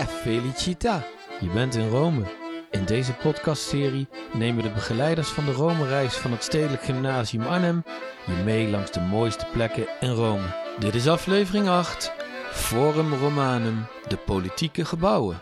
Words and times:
Che 0.00 0.06
felicita! 0.06 1.02
Je 1.40 1.48
bent 1.48 1.74
in 1.74 1.88
Rome. 1.88 2.22
In 2.70 2.84
deze 2.84 3.14
podcastserie 3.14 4.08
nemen 4.32 4.62
de 4.62 4.70
begeleiders 4.70 5.28
van 5.28 5.44
de 5.44 5.52
Rome-reis 5.52 6.16
van 6.16 6.30
het 6.30 6.42
Stedelijk 6.42 6.82
Gymnasium 6.82 7.42
Arnhem 7.42 7.82
je 8.26 8.42
mee 8.44 8.68
langs 8.68 8.90
de 8.90 9.00
mooiste 9.00 9.46
plekken 9.52 9.86
in 10.00 10.10
Rome. 10.10 10.42
Dit 10.78 10.94
is 10.94 11.08
aflevering 11.08 11.68
8, 11.68 12.12
Forum 12.50 13.14
Romanum, 13.14 13.86
de 14.08 14.16
politieke 14.16 14.84
gebouwen. 14.84 15.40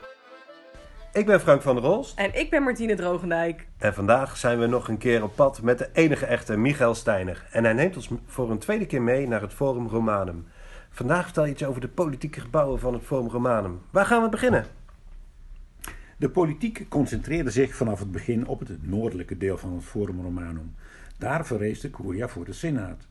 Ik 1.12 1.26
ben 1.26 1.40
Frank 1.40 1.62
van 1.62 1.74
der 1.74 1.84
Rolst 1.84 2.18
En 2.18 2.34
ik 2.34 2.50
ben 2.50 2.62
Martine 2.62 2.94
Drogendijk. 2.94 3.66
en 3.78 3.94
vandaag 3.94 4.36
zijn 4.36 4.58
we 4.58 4.66
nog 4.66 4.88
een 4.88 4.98
keer 4.98 5.22
op 5.22 5.34
pad 5.34 5.62
met 5.62 5.78
de 5.78 5.88
enige 5.92 6.26
echte 6.26 6.56
Michael 6.56 6.94
Steiner. 6.94 7.46
En 7.50 7.64
hij 7.64 7.72
neemt 7.72 7.96
ons 7.96 8.08
voor 8.26 8.50
een 8.50 8.58
tweede 8.58 8.86
keer 8.86 9.02
mee 9.02 9.28
naar 9.28 9.40
het 9.40 9.52
Forum 9.52 9.88
Romanum. 9.88 10.46
Vandaag 10.98 11.24
vertel 11.24 11.44
je 11.44 11.50
iets 11.50 11.64
over 11.64 11.80
de 11.80 11.88
politieke 11.88 12.40
gebouwen 12.40 12.80
van 12.80 12.94
het 12.94 13.02
Forum 13.02 13.28
Romanum. 13.28 13.80
Waar 13.90 14.06
gaan 14.06 14.22
we 14.22 14.28
beginnen? 14.28 14.66
De 16.16 16.30
politiek 16.30 16.86
concentreerde 16.88 17.50
zich 17.50 17.74
vanaf 17.74 17.98
het 17.98 18.12
begin 18.12 18.46
op 18.46 18.60
het 18.60 18.86
noordelijke 18.86 19.36
deel 19.36 19.58
van 19.58 19.72
het 19.72 19.84
Forum 19.84 20.20
Romanum. 20.20 20.74
Daar 21.18 21.46
verrees 21.46 21.80
de 21.80 21.90
Curia 21.90 22.28
voor 22.28 22.44
de 22.44 22.52
Senaat. 22.52 23.06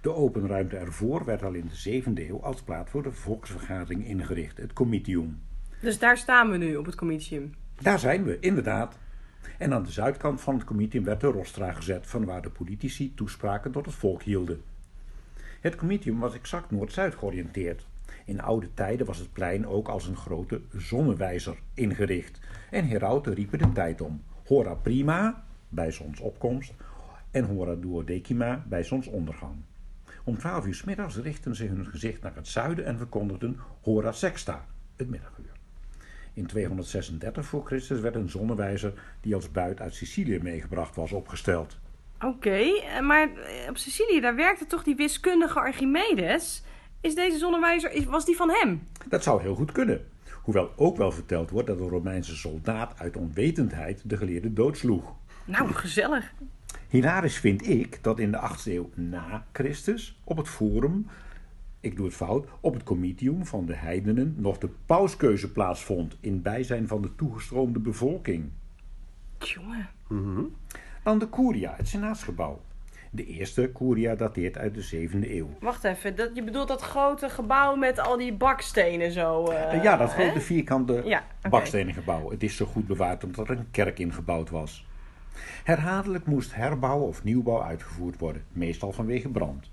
De 0.00 0.14
open 0.14 0.46
ruimte 0.46 0.76
ervoor 0.76 1.24
werd 1.24 1.42
al 1.42 1.52
in 1.52 1.66
de 1.66 1.74
zevende 1.74 2.28
eeuw 2.28 2.42
als 2.42 2.62
plaats 2.62 2.90
voor 2.90 3.02
de 3.02 3.12
volksvergadering 3.12 4.06
ingericht, 4.06 4.56
het 4.56 4.72
Comitium. 4.72 5.40
Dus 5.80 5.98
daar 5.98 6.16
staan 6.16 6.50
we 6.50 6.56
nu 6.56 6.76
op 6.76 6.86
het 6.86 6.94
comitium. 6.94 7.54
Daar 7.80 7.98
zijn 7.98 8.24
we, 8.24 8.38
inderdaad. 8.40 8.98
En 9.58 9.72
aan 9.72 9.82
de 9.82 9.90
zuidkant 9.90 10.40
van 10.40 10.54
het 10.54 10.64
Comitium 10.64 11.04
werd 11.04 11.20
de 11.20 11.26
rostra 11.26 11.72
gezet, 11.72 12.06
vanwaar 12.06 12.42
de 12.42 12.50
politici 12.50 13.14
toespraken 13.14 13.70
tot 13.70 13.86
het 13.86 13.94
volk 13.94 14.22
hielden. 14.22 14.62
Het 15.60 15.76
Comitium 15.76 16.18
was 16.18 16.34
exact 16.34 16.70
noord-zuid 16.70 17.14
georiënteerd. 17.14 17.86
In 18.24 18.40
oude 18.40 18.74
tijden 18.74 19.06
was 19.06 19.18
het 19.18 19.32
plein 19.32 19.66
ook 19.66 19.88
als 19.88 20.06
een 20.06 20.16
grote 20.16 20.60
zonnewijzer 20.76 21.58
ingericht. 21.74 22.40
En 22.70 22.84
herauten 22.84 23.34
riepen 23.34 23.58
de 23.58 23.72
tijd 23.72 24.00
om. 24.00 24.22
Hora 24.46 24.74
prima, 24.74 25.44
bij 25.68 25.90
zonsopkomst, 25.90 26.74
en 27.30 27.44
hora 27.44 27.74
duodecima, 27.74 28.64
bij 28.68 28.82
zonsondergang. 28.82 29.56
Om 30.24 30.38
twaalf 30.38 30.66
uur 30.66 30.74
's 30.74 30.84
middags 30.84 31.16
richtten 31.16 31.54
ze 31.54 31.66
hun 31.66 31.86
gezicht 31.86 32.22
naar 32.22 32.34
het 32.34 32.48
zuiden 32.48 32.84
en 32.84 32.96
verkondigden 32.96 33.56
hora 33.82 34.12
sexta, 34.12 34.66
het 34.96 35.08
middaguur. 35.08 35.52
In 36.32 36.46
236 36.46 37.46
voor 37.46 37.66
Christus 37.66 38.00
werd 38.00 38.14
een 38.14 38.28
zonnewijzer 38.28 38.92
die 39.20 39.34
als 39.34 39.50
buit 39.50 39.80
uit 39.80 39.94
Sicilië 39.94 40.38
meegebracht 40.42 40.96
was 40.96 41.12
opgesteld. 41.12 41.78
Oké, 42.24 42.58
eh, 42.58 43.00
maar 43.00 43.28
eh, 43.34 43.68
op 43.68 43.76
Sicilië, 43.76 44.20
daar 44.20 44.36
werkte 44.36 44.66
toch 44.66 44.82
die 44.82 44.96
wiskundige 44.96 45.60
Archimedes? 45.60 46.62
Is 47.00 47.14
deze 47.14 47.38
zonnewijzer, 47.38 48.10
was 48.10 48.24
die 48.24 48.36
van 48.36 48.50
hem? 48.50 48.82
Dat 49.08 49.22
zou 49.22 49.42
heel 49.42 49.54
goed 49.54 49.72
kunnen. 49.72 50.06
Hoewel 50.42 50.72
ook 50.76 50.96
wel 50.96 51.12
verteld 51.12 51.50
wordt 51.50 51.66
dat 51.66 51.80
een 51.80 51.88
Romeinse 51.88 52.36
soldaat 52.36 52.98
uit 52.98 53.16
onwetendheid 53.16 54.02
de 54.04 54.16
geleerde 54.16 54.52
doodsloeg. 54.52 55.14
Nou, 55.44 55.72
gezellig. 55.72 56.32
Hilarisch 56.88 57.38
vind 57.38 57.68
ik 57.68 57.98
dat 58.02 58.18
in 58.18 58.30
de 58.30 58.38
8e 58.38 58.62
eeuw 58.64 58.90
na 58.94 59.46
Christus 59.52 60.20
op 60.24 60.36
het 60.36 60.48
forum, 60.48 61.06
ik 61.80 61.96
doe 61.96 62.06
het 62.06 62.14
fout, 62.14 62.46
op 62.60 62.74
het 62.74 62.82
comitium 62.82 63.46
van 63.46 63.66
de 63.66 63.74
heidenen 63.74 64.34
nog 64.36 64.58
de 64.58 64.68
pauskeuze 64.86 65.52
plaatsvond 65.52 66.16
in 66.20 66.42
bijzijn 66.42 66.88
van 66.88 67.02
de 67.02 67.14
toegestroomde 67.14 67.78
bevolking. 67.78 68.50
Tjonge. 69.38 69.86
Dan 71.02 71.18
de 71.18 71.28
curia, 71.30 71.74
het 71.76 71.88
senaatsgebouw. 71.88 72.60
De 73.10 73.26
eerste 73.26 73.70
curia 73.74 74.14
dateert 74.14 74.58
uit 74.58 74.74
de 74.74 75.08
7e 75.08 75.30
eeuw. 75.30 75.48
Wacht 75.60 75.84
even, 75.84 76.16
dat, 76.16 76.30
je 76.34 76.42
bedoelt 76.42 76.68
dat 76.68 76.82
grote 76.82 77.28
gebouw 77.28 77.76
met 77.76 77.98
al 77.98 78.16
die 78.16 78.32
bakstenen 78.32 79.12
zo? 79.12 79.44
eh, 79.46 79.74
Eh, 79.74 79.82
ja, 79.82 79.96
dat 79.96 80.14
hè? 80.14 80.22
grote 80.24 80.40
vierkante 80.40 81.02
Ja, 81.04 81.24
bakstenen 81.50 81.94
gebouw. 81.94 82.30
Het 82.30 82.42
is 82.42 82.56
zo 82.56 82.64
goed 82.66 82.86
bewaard 82.86 83.24
omdat 83.24 83.48
er 83.48 83.58
een 83.58 83.70
kerk 83.70 83.98
in 83.98 84.12
gebouwd 84.12 84.50
was. 84.50 84.86
Herhaaldelijk 85.64 86.26
moest 86.26 86.54
herbouw 86.54 86.98
of 87.00 87.24
nieuwbouw 87.24 87.62
uitgevoerd 87.62 88.18
worden, 88.18 88.44
meestal 88.52 88.92
vanwege 88.92 89.28
brand. 89.28 89.70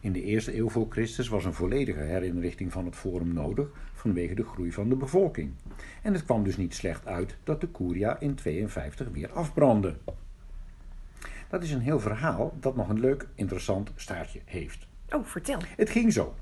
In 0.00 0.12
de 0.12 0.22
eerste 0.22 0.56
eeuw 0.56 0.68
voor 0.68 0.86
Christus 0.88 1.28
was 1.28 1.44
een 1.44 1.54
volledige 1.54 2.00
herinrichting 2.00 2.72
van 2.72 2.84
het 2.84 2.96
forum 2.96 3.32
nodig 3.32 3.68
vanwege 3.94 4.34
de 4.34 4.44
groei 4.44 4.72
van 4.72 4.88
de 4.88 4.96
bevolking. 4.96 5.52
En 6.02 6.12
het 6.12 6.24
kwam 6.24 6.44
dus 6.44 6.56
niet 6.56 6.74
slecht 6.74 7.06
uit 7.06 7.36
dat 7.44 7.60
de 7.60 7.70
curia 7.70 8.20
in 8.20 8.34
52 8.34 9.08
weer 9.08 9.32
afbrandde. 9.32 9.96
Dat 11.48 11.62
is 11.62 11.72
een 11.72 11.80
heel 11.80 12.00
verhaal 12.00 12.56
dat 12.60 12.76
nog 12.76 12.88
een 12.88 13.00
leuk, 13.00 13.26
interessant 13.34 13.92
staartje 13.96 14.40
heeft. 14.44 14.86
Oh, 15.10 15.24
vertel. 15.24 15.58
Het 15.76 15.90
ging 15.90 16.12
zo. 16.12 16.34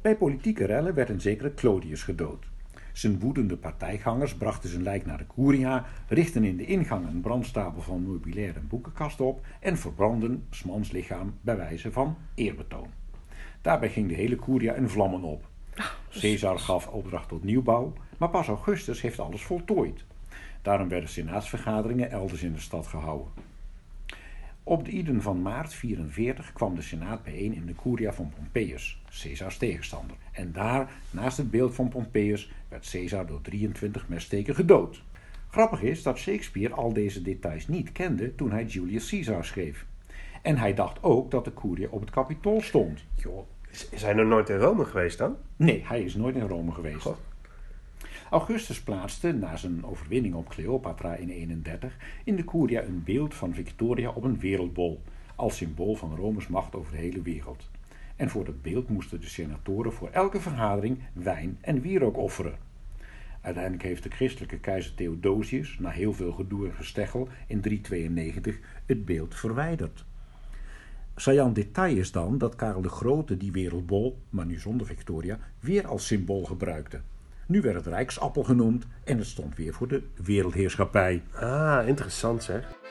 Bij 0.00 0.16
politieke 0.16 0.64
rellen 0.64 0.94
werd 0.94 1.08
een 1.08 1.20
zekere 1.20 1.54
Clodius 1.54 2.02
gedood. 2.02 2.46
Zijn 2.94 3.20
woedende 3.20 3.56
partijgangers 3.56 4.34
brachten 4.34 4.70
zijn 4.70 4.82
lijk 4.82 5.06
naar 5.06 5.18
de 5.18 5.26
curia, 5.34 5.84
richtten 6.08 6.44
in 6.44 6.56
de 6.56 6.64
ingang 6.64 7.06
een 7.06 7.20
brandstapel 7.20 7.82
van 7.82 8.02
meubilair 8.02 8.56
en 8.56 8.68
boekenkast 8.68 9.20
op 9.20 9.46
en 9.60 9.78
verbrandden 9.78 10.46
smans 10.50 10.90
lichaam 10.90 11.34
bij 11.40 11.56
wijze 11.56 11.92
van 11.92 12.16
eerbetoon. 12.34 12.88
Daarbij 13.60 13.88
ging 13.88 14.08
de 14.08 14.14
hele 14.14 14.36
curia 14.36 14.74
in 14.74 14.88
vlammen 14.88 15.22
op. 15.22 15.48
Caesar 16.20 16.58
gaf 16.58 16.86
opdracht 16.86 17.28
tot 17.28 17.44
nieuwbouw, 17.44 17.92
maar 18.18 18.30
pas 18.30 18.48
Augustus 18.48 19.00
heeft 19.00 19.20
alles 19.20 19.42
voltooid. 19.42 20.04
Daarom 20.62 20.88
werden 20.88 21.08
senaatsvergaderingen 21.08 22.10
elders 22.10 22.42
in 22.42 22.52
de 22.52 22.60
stad 22.60 22.86
gehouden. 22.86 23.32
Op 24.66 24.84
de 24.84 24.90
Iden 24.90 25.22
van 25.22 25.42
maart 25.42 25.74
44 25.74 26.52
kwam 26.52 26.74
de 26.74 26.82
Senaat 26.82 27.22
bijeen 27.22 27.54
in 27.54 27.66
de 27.66 27.74
Curia 27.74 28.12
van 28.12 28.32
Pompeius, 28.36 29.02
Caesars 29.22 29.56
tegenstander. 29.56 30.16
En 30.32 30.52
daar, 30.52 30.92
naast 31.10 31.36
het 31.36 31.50
beeld 31.50 31.74
van 31.74 31.88
Pompeius, 31.88 32.52
werd 32.68 32.90
Caesar 32.90 33.26
door 33.26 33.40
23 33.40 34.08
messteken 34.08 34.54
gedood. 34.54 35.02
Grappig 35.50 35.82
is 35.82 36.02
dat 36.02 36.18
Shakespeare 36.18 36.74
al 36.74 36.92
deze 36.92 37.22
details 37.22 37.68
niet 37.68 37.92
kende 37.92 38.34
toen 38.34 38.50
hij 38.50 38.64
Julius 38.64 39.10
Caesar 39.10 39.44
schreef. 39.44 39.86
En 40.42 40.56
hij 40.56 40.74
dacht 40.74 41.02
ook 41.02 41.30
dat 41.30 41.44
de 41.44 41.54
Curia 41.54 41.88
op 41.90 42.00
het 42.00 42.10
Capitool 42.10 42.60
stond. 42.60 43.04
Joh, 43.14 43.46
is, 43.90 44.02
hij 44.02 44.12
nog 44.12 44.26
nooit 44.26 44.48
in 44.48 44.56
Rome 44.56 44.84
geweest 44.84 45.18
dan? 45.18 45.36
Nee, 45.56 45.82
hij 45.86 46.02
is 46.02 46.14
nooit 46.14 46.36
in 46.36 46.48
Rome 46.48 46.72
geweest. 46.72 47.08
Augustus 48.30 48.82
plaatste, 48.82 49.32
na 49.32 49.56
zijn 49.56 49.84
overwinning 49.84 50.34
op 50.34 50.48
Cleopatra 50.48 51.14
in 51.14 51.28
31, 51.28 51.96
in 52.24 52.36
de 52.36 52.44
Curia 52.44 52.82
een 52.82 53.02
beeld 53.04 53.34
van 53.34 53.54
Victoria 53.54 54.10
op 54.10 54.24
een 54.24 54.38
wereldbol, 54.38 55.02
als 55.34 55.56
symbool 55.56 55.94
van 55.94 56.16
Rome's 56.16 56.46
macht 56.46 56.74
over 56.74 56.92
de 56.92 56.98
hele 56.98 57.22
wereld. 57.22 57.70
En 58.16 58.30
voor 58.30 58.44
dat 58.44 58.62
beeld 58.62 58.88
moesten 58.88 59.20
de 59.20 59.26
senatoren 59.26 59.92
voor 59.92 60.08
elke 60.10 60.40
vergadering 60.40 60.98
wijn 61.12 61.58
en 61.60 61.80
wierook 61.80 62.16
offeren. 62.16 62.58
Uiteindelijk 63.40 63.82
heeft 63.82 64.02
de 64.02 64.10
christelijke 64.10 64.58
keizer 64.58 64.94
Theodosius, 64.94 65.78
na 65.78 65.90
heel 65.90 66.12
veel 66.12 66.32
gedoe 66.32 66.68
en 66.68 66.74
gesteggel, 66.74 67.28
in 67.46 67.60
392 67.60 68.58
het 68.86 69.04
beeld 69.04 69.34
verwijderd. 69.34 70.04
Saillant 71.16 71.54
detail 71.54 71.96
is 71.96 72.12
dan 72.12 72.38
dat 72.38 72.56
Karel 72.56 72.80
de 72.80 72.88
Grote 72.88 73.36
die 73.36 73.52
wereldbol, 73.52 74.18
maar 74.30 74.46
nu 74.46 74.58
zonder 74.58 74.86
Victoria, 74.86 75.38
weer 75.60 75.86
als 75.86 76.06
symbool 76.06 76.44
gebruikte. 76.44 77.00
Nu 77.46 77.60
werd 77.60 77.74
het 77.74 77.86
Rijksappel 77.86 78.42
genoemd 78.42 78.86
en 79.04 79.18
het 79.18 79.26
stond 79.26 79.56
weer 79.56 79.74
voor 79.74 79.88
de 79.88 80.02
wereldheerschappij. 80.24 81.22
Ah, 81.32 81.88
interessant 81.88 82.42
zeg. 82.42 82.82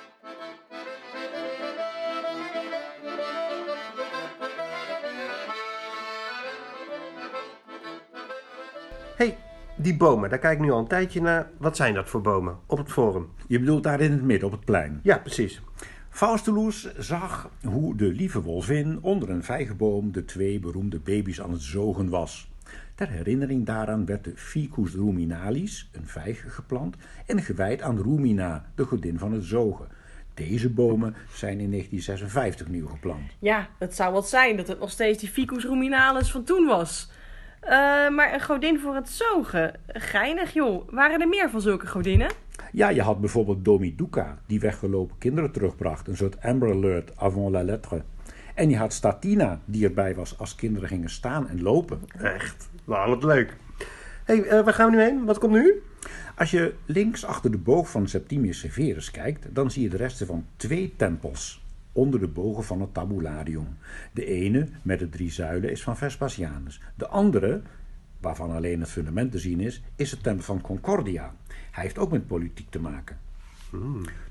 hey, 9.16 9.38
die 9.75 9.97
bomen, 9.97 10.30
daar 10.30 10.40
kijk 10.40 10.53
ik 10.53 10.63
nu 10.63 10.72
al 10.72 10.80
een 10.80 10.88
tijdje 10.88 11.22
naar. 11.22 11.50
Wat 11.58 11.75
zijn 11.75 11.94
dat 11.94 12.09
voor 12.09 12.22
bomen 12.22 12.58
op 12.66 12.78
het 12.78 12.92
forum? 12.92 13.30
Je 13.47 13.59
bedoelt 13.59 13.84
daar 13.84 14.02
in 14.02 14.12
het 14.12 14.24
midden 14.24 14.47
op 14.47 14.53
het 14.53 14.66
plein. 14.66 15.00
Ja, 15.03 15.18
precies. 15.18 15.62
Faustulus 16.09 16.98
zag 16.98 17.50
hoe 17.63 17.95
de 17.95 18.06
lieve 18.07 18.42
wolvin 18.42 19.00
onder 19.01 19.30
een 19.30 19.44
vijgenboom 19.44 20.12
de 20.12 20.25
twee 20.25 20.60
beroemde 20.60 21.00
baby's 21.00 21.42
aan 21.42 21.51
het 21.51 21.62
zogen 21.62 22.10
was. 22.10 22.52
Ter 22.95 23.10
herinnering 23.10 23.66
daaraan 23.66 24.06
werd 24.06 24.24
de 24.24 24.31
Ficus 24.36 24.94
ruminalis, 24.94 25.90
een 25.92 26.07
vijg, 26.07 26.45
geplant 26.48 26.95
en 27.25 27.42
gewijd 27.42 27.81
aan 27.81 28.01
Rumina, 28.01 28.66
de 28.75 28.84
godin 28.84 29.19
van 29.19 29.34
het 29.34 29.44
zogen. 29.44 29.88
Deze 30.34 30.69
bomen 30.69 31.16
zijn 31.34 31.60
in 31.60 31.69
1956 31.69 32.68
nieuw 32.68 32.88
geplant. 32.88 33.31
Ja, 33.40 33.68
het 33.80 33.95
zou 33.95 34.13
wat 34.13 34.30
zijn 34.30 34.57
dat 34.57 34.68
het 34.68 34.80
nog 34.80 34.90
steeds 34.90 35.19
die 35.19 35.30
Ficus 35.30 35.63
ruminalis 35.63 36.31
van 36.31 36.44
toen 36.44 36.66
was. 36.66 37.12
Eh, 37.60 37.69
maar 38.10 38.34
een 38.34 38.42
godin 38.42 38.80
voor 38.80 38.96
het 38.96 39.10
zogen. 39.10 39.80
Geinig, 39.88 40.54
joh. 40.54 40.89
Waren 40.89 41.22
er 41.22 41.28
meer 41.28 41.50
van 41.50 41.62
zulke 41.62 41.88
godinnen? 41.88 42.31
Ja, 42.72 42.89
je 42.89 43.01
had 43.01 43.19
bijvoorbeeld 43.19 43.66
Domiduca, 43.66 44.38
die 44.48 44.60
weggelopen 44.60 45.18
kinderen 45.18 45.51
terugbracht, 45.51 46.07
een 46.07 46.18
soort 46.18 46.42
Amber 46.42 46.72
Alert 46.72 47.18
avant 47.18 47.51
la 47.51 47.63
lettre. 47.63 48.04
En 48.53 48.69
je 48.69 48.77
had 48.77 48.94
Statina, 48.94 49.59
die 49.65 49.85
erbij 49.85 50.15
was 50.15 50.38
als 50.38 50.55
kinderen 50.55 50.89
gingen 50.89 51.09
staan 51.09 51.50
en 51.50 51.61
lopen. 51.61 52.00
Echt, 52.17 52.69
wel 52.83 53.07
wat 53.09 53.23
leuk. 53.23 53.57
hey, 54.23 54.44
eh, 54.44 54.63
waar 54.63 54.73
gaan 54.73 54.91
we 54.91 54.95
nu 54.95 55.01
heen? 55.01 55.25
Wat 55.25 55.38
komt 55.38 55.53
nu? 55.53 55.81
Als 56.35 56.51
je 56.51 56.73
links 56.85 57.25
achter 57.25 57.51
de 57.51 57.57
boog 57.57 57.89
van 57.89 58.07
Septimius 58.07 58.59
Severus 58.59 59.11
kijkt, 59.11 59.55
dan 59.55 59.71
zie 59.71 59.83
je 59.83 59.89
de 59.89 59.97
resten 59.97 60.27
van 60.27 60.45
twee 60.55 60.94
tempels 60.97 61.63
onder 61.91 62.19
de 62.19 62.27
bogen 62.27 62.63
van 62.63 62.81
het 62.81 62.94
tabularium. 62.94 63.77
De 64.11 64.25
ene 64.25 64.67
met 64.81 65.00
de 65.00 65.09
drie 65.09 65.31
zuilen 65.31 65.71
is 65.71 65.83
van 65.83 65.97
Vespasianus. 65.97 66.81
De 66.95 67.07
andere 67.07 67.61
waarvan 68.19 68.51
alleen 68.51 68.79
het 68.79 68.89
fundament 68.89 69.31
te 69.31 69.39
zien 69.39 69.59
is, 69.59 69.83
is 69.95 70.09
de 70.09 70.21
tempel 70.21 70.44
van 70.45 70.61
Concordia. 70.61 71.35
Hij 71.71 71.83
heeft 71.83 71.97
ook 71.97 72.11
met 72.11 72.27
politiek 72.27 72.69
te 72.69 72.79
maken. 72.79 73.17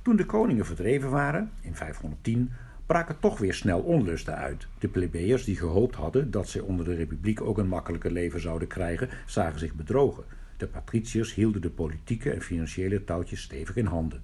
Toen 0.03 0.17
de 0.17 0.27
koningen 0.27 0.67
verdreven 0.67 1.11
waren, 1.11 1.51
in 1.61 1.75
510, 1.75 2.51
braken 2.87 3.21
toch 3.21 3.39
weer 3.39 3.55
snel 3.55 3.81
onlusten 3.81 4.37
uit. 4.37 4.67
De 4.79 4.89
plebeiers 4.89 5.45
die 5.45 5.57
gehoopt 5.57 5.95
hadden 5.95 6.31
dat 6.31 6.49
zij 6.49 6.61
onder 6.61 6.85
de 6.85 6.95
republiek 6.95 7.41
ook 7.41 7.59
een 7.59 7.69
makkelijker 7.69 8.11
leven 8.11 8.41
zouden 8.41 8.69
krijgen, 8.69 9.09
zagen 9.27 9.59
zich 9.59 9.75
bedrogen. 9.75 10.25
De 10.57 10.67
patriciërs 10.67 11.35
hielden 11.35 11.61
de 11.63 11.71
politieke 11.71 12.31
en 12.31 12.43
financiële 12.43 13.05
touwtjes 13.05 13.43
stevig 13.43 13.77
in 13.77 13.87
handen. 13.87 14.23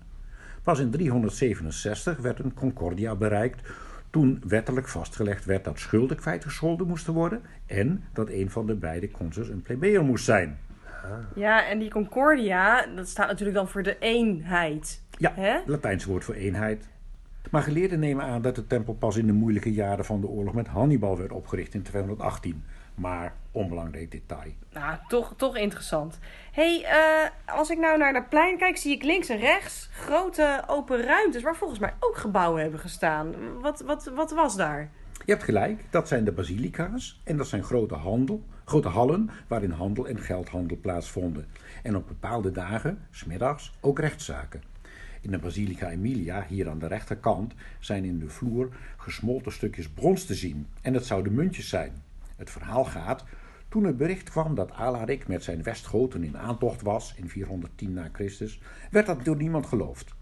Pas 0.62 0.78
in 0.78 0.90
367 0.90 2.16
werd 2.16 2.38
een 2.38 2.55
concordia 2.55 3.14
bereikt 3.14 3.69
toen 4.10 4.43
wettelijk 4.46 4.88
vastgelegd 4.88 5.44
werd 5.44 5.64
dat 5.64 5.78
schulden 5.78 6.16
kwijtgescholden 6.16 6.87
moesten 6.87 7.12
worden 7.12 7.43
en 7.66 8.05
dat 8.12 8.28
een 8.28 8.50
van 8.50 8.66
de 8.66 8.75
beide 8.75 9.10
consuls 9.10 9.49
een 9.49 9.62
plebejer 9.62 10.05
moest 10.05 10.25
zijn. 10.25 10.58
Ja, 11.34 11.66
en 11.66 11.78
die 11.78 11.90
Concordia, 11.90 12.87
dat 12.96 13.08
staat 13.08 13.26
natuurlijk 13.26 13.56
dan 13.56 13.69
voor 13.69 13.82
de 13.82 13.99
eenheid. 13.99 15.02
Ja, 15.10 15.32
Hè? 15.34 15.58
Latijns 15.66 16.05
woord 16.05 16.25
voor 16.25 16.34
eenheid. 16.34 16.88
Maar 17.50 17.62
geleerden 17.62 17.99
nemen 17.99 18.25
aan 18.25 18.43
dat 18.43 18.55
de 18.55 18.67
tempel 18.67 18.94
pas 18.94 19.17
in 19.17 19.26
de 19.26 19.32
moeilijke 19.32 19.73
jaren 19.73 20.05
van 20.05 20.20
de 20.20 20.26
oorlog 20.26 20.55
met 20.55 20.67
Hannibal 20.67 21.19
werd 21.19 21.32
opgericht 21.32 21.75
in 21.75 21.82
218. 21.82 22.64
Maar 22.94 23.35
onbelangrijk 23.52 24.11
detail. 24.11 24.52
Nou, 24.73 24.96
toch, 25.08 25.35
toch 25.37 25.56
interessant. 25.56 26.19
hey, 26.52 26.85
eh, 26.85 27.56
als 27.56 27.70
ik 27.70 27.79
nou 27.79 27.99
naar 27.99 28.12
dat 28.12 28.29
plein 28.29 28.58
kijk, 28.58 28.76
zie 28.76 28.94
ik 28.94 29.02
links 29.02 29.29
en 29.29 29.38
rechts 29.38 29.88
grote 29.93 30.62
open 30.67 31.02
ruimtes 31.02 31.43
waar 31.43 31.56
volgens 31.56 31.81
mij 31.81 31.94
ook 32.00 32.17
gebouwen 32.17 32.62
hebben 32.62 32.81
gestaan. 32.81 33.35
Wat, 33.61 33.81
wat, 33.81 34.05
wat 34.14 34.31
was 34.31 34.56
daar? 34.56 34.91
Je 35.25 35.32
hebt 35.32 35.44
gelijk, 35.44 35.84
dat 35.91 36.08
zijn 36.08 36.25
de 36.25 36.32
basilica's 36.32 37.20
en 37.25 37.37
dat 37.37 37.46
zijn 37.46 37.62
grote, 37.62 37.94
handel, 37.94 38.44
grote 38.64 38.88
hallen 38.88 39.31
waarin 39.49 39.70
handel 39.70 40.08
en 40.08 40.19
geldhandel 40.19 40.79
plaatsvonden. 40.81 41.46
En 41.82 41.96
op 41.96 42.06
bepaalde 42.08 42.50
dagen, 42.50 43.06
smiddags, 43.11 43.73
ook 43.81 43.99
rechtszaken. 43.99 44.62
In 45.20 45.31
de 45.31 45.38
Basilica 45.38 45.91
Emilia, 45.91 46.47
hier 46.49 46.69
aan 46.69 46.79
de 46.79 46.87
rechterkant, 46.87 47.55
zijn 47.79 48.05
in 48.05 48.19
de 48.19 48.29
vloer 48.29 48.69
gesmolten 48.97 49.53
stukjes 49.53 49.88
brons 49.88 50.25
te 50.25 50.35
zien. 50.35 50.67
En 50.82 50.94
het 50.94 51.06
zouden 51.06 51.35
muntjes 51.35 51.69
zijn. 51.69 51.93
Het 52.37 52.50
verhaal 52.50 52.85
gaat, 52.85 53.25
toen 53.69 53.85
het 53.85 53.97
bericht 53.97 54.31
kwam 54.31 54.55
dat 54.55 54.73
Alaric 54.73 55.29
met 55.29 55.44
zijn 55.44 55.62
Westgoten 55.62 56.25
in 56.25 56.38
aantocht 56.38 56.82
was, 56.82 57.15
in 57.17 57.29
410 57.29 57.93
na 57.93 58.09
Christus, 58.12 58.61
werd 58.91 59.06
dat 59.06 59.25
door 59.25 59.37
niemand 59.37 59.67
geloofd. 59.67 60.15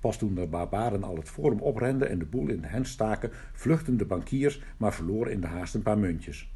Pas 0.00 0.18
toen 0.18 0.34
de 0.34 0.46
barbaren 0.46 1.02
al 1.02 1.16
het 1.16 1.28
forum 1.28 1.60
oprenden 1.60 2.08
en 2.08 2.18
de 2.18 2.24
boel 2.24 2.48
in 2.48 2.60
de 2.60 2.66
hens 2.66 2.90
staken, 2.90 3.30
vluchtten 3.52 3.96
de 3.96 4.04
bankiers, 4.04 4.62
maar 4.76 4.94
verloren 4.94 5.32
in 5.32 5.40
de 5.40 5.46
haast 5.46 5.74
een 5.74 5.82
paar 5.82 5.98
muntjes. 5.98 6.50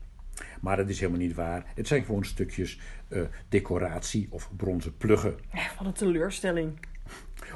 Maar 0.61 0.77
dat 0.77 0.89
is 0.89 1.01
helemaal 1.01 1.21
niet 1.21 1.35
waar. 1.35 1.73
Het 1.75 1.87
zijn 1.87 2.05
gewoon 2.05 2.25
stukjes 2.25 2.81
eh, 3.09 3.23
decoratie 3.49 4.27
of 4.31 4.51
bronzen 4.57 4.97
pluggen. 4.97 5.39
Wat 5.79 5.87
een 5.87 5.93
teleurstelling. 5.93 6.79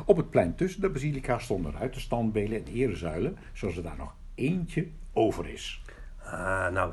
Op 0.06 0.17
het 0.17 0.31
plein 0.31 0.55
tussen 0.55 0.81
de 0.81 0.91
basilica 0.91 1.39
stonden 1.39 1.73
ruitenstandbelen 1.73 2.59
en 2.59 2.73
erezuilen, 2.73 3.39
zoals 3.53 3.77
er 3.77 3.83
daar 3.83 3.97
nog 3.97 4.15
eentje 4.35 4.87
over 5.12 5.49
is. 5.49 5.83
Ah, 6.25 6.69
nou, 6.73 6.93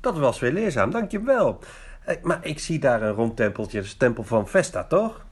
dat 0.00 0.18
was 0.18 0.40
weer 0.40 0.52
leerzaam, 0.52 0.90
dankjewel. 0.90 1.58
Eh, 2.04 2.16
Maar 2.22 2.46
ik 2.46 2.58
zie 2.58 2.78
daar 2.78 3.02
een 3.02 3.12
rond 3.12 3.36
tempeltje, 3.36 3.76
dat 3.76 3.86
is 3.86 3.92
de 3.92 3.98
tempel 3.98 4.24
van 4.24 4.48
Vesta, 4.48 4.84
toch? 4.84 5.26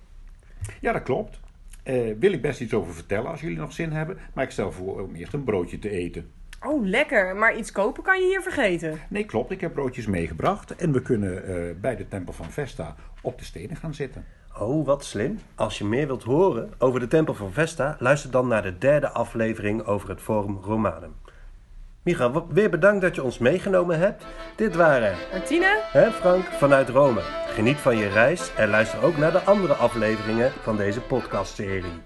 Ja, 0.81 0.93
dat 0.93 1.03
klopt. 1.03 1.41
Eh, 1.83 2.13
wil 2.19 2.33
ik 2.33 2.43
best 2.43 2.61
iets 2.61 2.75
over 2.75 2.95
vertellen 2.95 3.31
als 3.31 3.41
jullie 3.41 3.57
nog 3.57 3.73
zin 3.73 3.93
hebben, 3.93 4.19
maar 4.35 4.45
ik 4.45 4.51
stel 4.51 4.73
voor 4.73 5.03
om 5.03 5.15
eerst 5.15 5.33
een 5.33 5.45
broodje 5.45 5.79
te 5.79 5.91
eten. 5.91 6.31
Oh, 6.63 6.87
lekker. 6.87 7.37
Maar 7.37 7.57
iets 7.57 7.73
kopen 7.73 8.03
kan 8.03 8.21
je 8.21 8.27
hier 8.27 8.43
vergeten. 8.43 8.99
Nee, 9.09 9.25
klopt. 9.25 9.51
Ik 9.51 9.61
heb 9.61 9.73
broodjes 9.73 10.07
meegebracht 10.07 10.77
en 10.77 10.93
we 10.93 11.03
kunnen 11.03 11.45
eh, 11.47 11.75
bij 11.81 11.97
de 11.97 12.09
tempel 12.09 12.33
van 12.33 12.51
Vesta 12.51 12.95
op 13.21 13.39
de 13.39 13.45
stenen 13.45 13.77
gaan 13.77 13.95
zitten. 13.95 14.25
Oh, 14.59 14.87
wat 14.87 15.05
slim. 15.05 15.41
Als 15.55 15.79
je 15.79 15.85
meer 15.85 16.07
wilt 16.07 16.23
horen 16.23 16.73
over 16.79 17.01
de 17.01 17.09
tempel 17.09 17.35
van 17.35 17.53
Vesta, 17.53 17.97
luister 17.99 18.31
dan 18.31 18.49
naar 18.49 18.63
de 18.63 18.79
derde 18.79 19.09
aflevering 19.09 19.87
over 19.87 20.09
het 20.09 20.21
Forum 20.21 20.59
Romanum. 20.63 21.15
Micha, 22.03 22.47
weer 22.49 22.71
bedankt 22.71 23.01
dat 23.01 23.15
je 23.15 23.23
ons 23.23 23.39
meegenomen 23.39 23.99
hebt. 23.99 24.25
Dit 24.57 24.75
waren, 24.75 25.17
Martine? 25.33 25.81
hè 25.83 26.11
Frank, 26.11 26.45
vanuit 26.45 26.89
Rome. 26.89 27.21
Geniet 27.47 27.77
van 27.77 27.97
je 27.97 28.09
reis 28.09 28.55
en 28.55 28.69
luister 28.69 29.03
ook 29.03 29.17
naar 29.17 29.33
de 29.33 29.41
andere 29.41 29.75
afleveringen 29.75 30.53
van 30.63 30.77
deze 30.77 31.01
podcastserie. 31.01 32.03